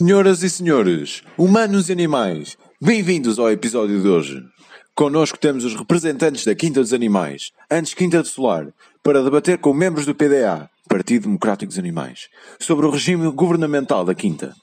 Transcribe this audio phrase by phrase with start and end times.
[0.00, 4.42] Senhoras e senhores, humanos e animais, bem-vindos ao episódio de hoje.
[4.94, 9.74] Connosco temos os representantes da Quinta dos Animais, antes Quinta do Solar, para debater com
[9.74, 14.54] membros do PDA, Partido Democrático dos Animais, sobre o regime governamental da Quinta.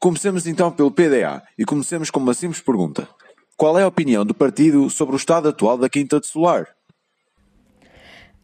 [0.00, 3.06] Comecemos então pelo PDA e comecemos com uma simples pergunta.
[3.54, 6.68] Qual é a opinião do partido sobre o estado atual da Quinta do Solar?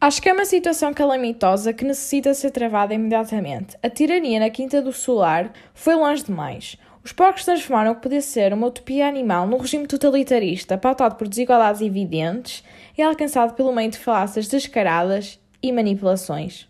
[0.03, 3.77] Acho que é uma situação calamitosa que necessita ser travada imediatamente.
[3.81, 6.75] A tirania na Quinta do Solar foi longe demais.
[7.01, 11.25] Os porcos transformaram o que podia ser uma utopia animal num regime totalitarista, pautado por
[11.25, 12.65] desigualdades evidentes
[12.97, 16.67] e alcançado pelo meio de falácias descaradas e manipulações.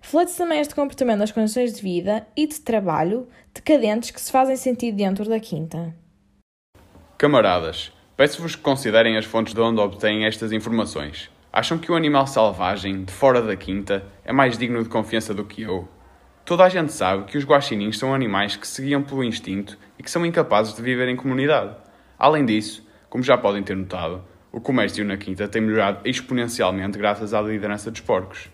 [0.00, 4.56] Reflete-se também este comportamento das condições de vida e de trabalho decadentes que se fazem
[4.56, 5.94] sentir dentro da Quinta.
[7.16, 11.32] Camaradas, peço-vos que considerem as fontes de onde obtêm estas informações.
[11.56, 15.44] Acham que o animal selvagem, de fora da quinta, é mais digno de confiança do
[15.44, 15.88] que eu?
[16.44, 20.02] Toda a gente sabe que os guaxinins são animais que se guiam pelo instinto e
[20.02, 21.76] que são incapazes de viver em comunidade.
[22.18, 27.32] Além disso, como já podem ter notado, o comércio na quinta tem melhorado exponencialmente graças
[27.32, 28.50] à liderança dos porcos.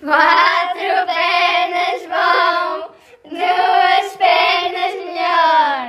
[0.00, 2.94] Quatro pernas bom,
[3.30, 5.86] duas pernas melhor.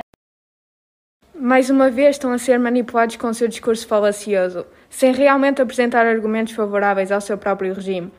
[1.34, 6.04] Mais uma vez estão a ser manipulados com o seu discurso falacioso, sem realmente apresentar
[6.04, 8.12] argumentos favoráveis ao seu próprio regime,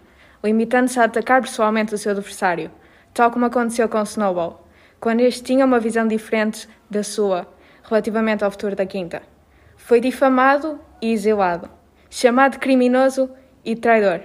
[0.43, 2.71] limitando-se a atacar pessoalmente o seu adversário,
[3.13, 4.67] tal como aconteceu com Snowball,
[4.99, 7.47] quando este tinha uma visão diferente da sua
[7.83, 9.21] relativamente ao futuro da Quinta.
[9.77, 11.69] Foi difamado e exilado,
[12.09, 13.29] chamado criminoso
[13.63, 14.21] e traidor.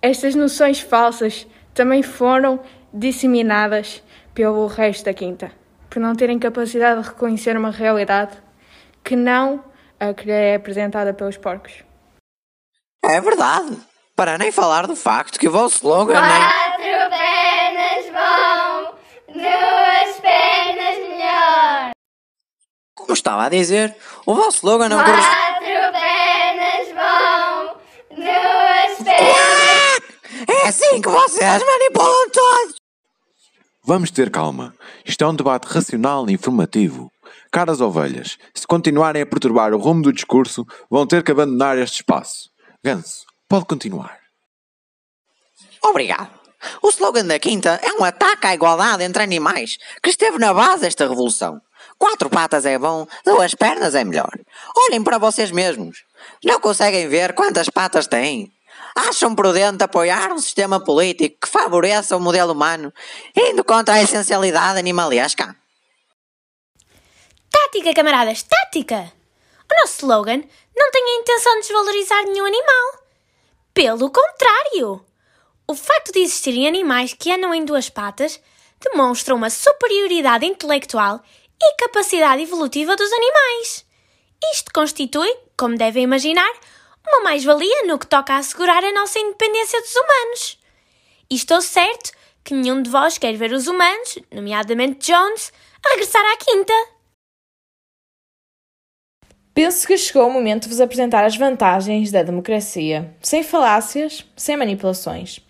[0.00, 2.60] Estas noções falsas também foram
[2.94, 5.50] disseminadas pelo resto da Quinta
[5.90, 8.36] por não terem capacidade de reconhecer uma realidade
[9.02, 9.64] que não
[9.98, 11.84] a que lhe é apresentada pelos porcos.
[13.04, 13.78] É verdade.
[14.14, 16.40] Para nem falar do facto que o vosso slogan nem...
[16.40, 18.94] Quatro pernas bom,
[19.34, 21.90] duas pernas melhor.
[22.94, 25.36] Como estava a dizer, o vosso slogan não corresponde...
[25.36, 27.80] Quatro pernas bom,
[28.16, 29.96] duas pernas.
[30.48, 32.76] É assim que vocês manipulam todos!
[33.84, 34.74] Vamos ter calma.
[35.04, 37.12] Isto é um debate racional e informativo.
[37.50, 41.96] Caras ovelhas, se continuarem a perturbar o rumo do discurso, vão ter que abandonar este
[41.96, 42.50] espaço.
[42.84, 44.18] Ganso, pode continuar.
[45.82, 46.30] Obrigado.
[46.82, 50.82] O slogan da Quinta é um ataque à igualdade entre animais que esteve na base
[50.82, 51.60] desta revolução.
[51.98, 54.30] Quatro patas é bom, duas pernas é melhor.
[54.76, 56.04] Olhem para vocês mesmos.
[56.44, 58.50] Não conseguem ver quantas patas têm?
[58.94, 62.92] Acham prudente apoiar um sistema político que favoreça o modelo humano,
[63.36, 65.54] indo contra a essencialidade animalesca?
[67.50, 69.12] Tática, camaradas, tática!
[69.70, 70.42] O nosso slogan
[70.76, 73.02] não tem a intenção de desvalorizar nenhum animal.
[73.74, 75.04] Pelo contrário!
[75.68, 78.40] O facto de existirem animais que andam em duas patas
[78.80, 81.20] demonstra uma superioridade intelectual
[81.60, 83.84] e capacidade evolutiva dos animais.
[84.52, 86.52] Isto constitui, como devem imaginar,
[87.06, 90.58] uma mais-valia no que toca a assegurar a nossa independência dos humanos.
[91.30, 92.12] E estou certo
[92.44, 95.52] que nenhum de vós quer ver os humanos, nomeadamente Jones,
[95.84, 96.72] a regressar à quinta.
[99.56, 104.54] Penso que chegou o momento de vos apresentar as vantagens da democracia, sem falácias, sem
[104.54, 105.40] manipulações.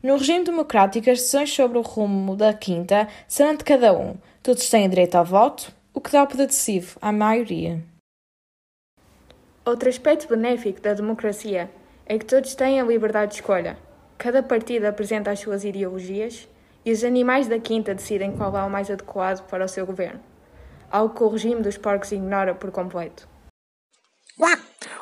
[0.00, 4.14] No regime democrático, as decisões sobre o rumo da quinta serão de cada um.
[4.40, 7.82] Todos têm direito ao voto, o que dá o poder decisivo à maioria.
[9.64, 11.68] Outro aspecto benéfico da democracia
[12.06, 13.76] é que todos têm a liberdade de escolha.
[14.16, 16.48] Cada partido apresenta as suas ideologias
[16.84, 20.20] e os animais da quinta decidem qual é o mais adequado para o seu governo.
[20.88, 23.34] Algo que o regime dos porcos ignora por completo.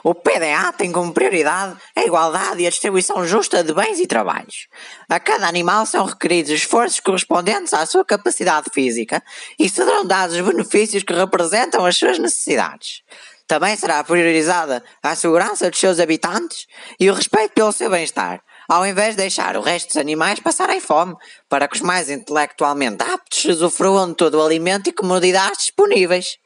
[0.06, 4.68] O PDA tem como prioridade a igualdade e a distribuição justa de bens e trabalhos.
[5.08, 9.24] A cada animal são requeridos esforços correspondentes à sua capacidade física
[9.58, 13.02] e serão dados os benefícios que representam as suas necessidades.
[13.46, 16.66] Também será priorizada a segurança dos seus habitantes
[17.00, 20.80] e o respeito pelo seu bem-estar, ao invés de deixar o resto dos animais passarem
[20.80, 21.16] fome,
[21.48, 26.37] para que os mais intelectualmente aptos usufruam de todo o alimento e comodidades disponíveis.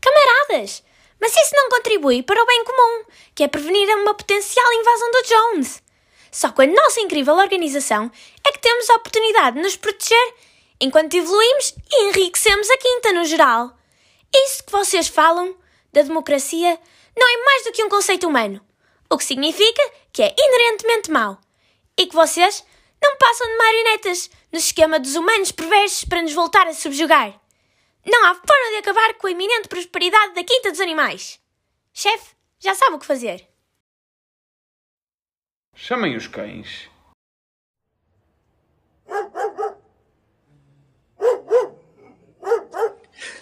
[0.00, 0.82] Camaradas,
[1.24, 3.04] mas isso não contribui para o bem comum,
[3.34, 5.82] que é prevenir uma potencial invasão do Jones.
[6.30, 8.12] Só com a nossa incrível organização
[8.46, 10.34] é que temos a oportunidade de nos proteger
[10.78, 13.72] enquanto evoluímos e enriquecemos a quinta no geral.
[14.34, 15.56] Isso que vocês falam
[15.94, 16.78] da democracia
[17.16, 18.60] não é mais do que um conceito humano,
[19.08, 19.82] o que significa
[20.12, 21.38] que é inerentemente mau
[21.98, 22.62] e que vocês
[23.02, 27.43] não passam de marionetas no esquema dos humanos perversos para nos voltar a subjugar.
[28.06, 31.40] Não há forma de acabar com a iminente prosperidade da Quinta dos Animais.
[31.92, 33.48] Chefe, já sabe o que fazer.
[35.74, 36.88] Chamem os cães.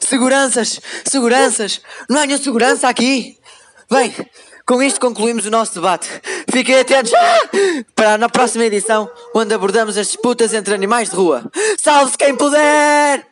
[0.01, 0.81] Seguranças!
[1.05, 1.81] Seguranças!
[2.09, 3.39] Não há nenhuma segurança aqui!
[3.91, 4.15] Bem,
[4.67, 6.09] com isto concluímos o nosso debate.
[6.51, 7.13] Fiquem atentos
[7.95, 11.51] para na próxima edição, onde abordamos as disputas entre animais de rua.
[11.79, 13.32] Salve-se quem puder!